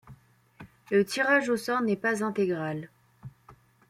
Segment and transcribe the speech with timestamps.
[0.89, 2.89] Le tirage au sort n'est pas intégral.